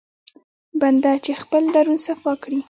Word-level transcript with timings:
بنده 0.81 1.11
چې 1.25 1.31
خپل 1.41 1.63
درون 1.73 1.97
صفا 2.07 2.33
کړي. 2.43 2.59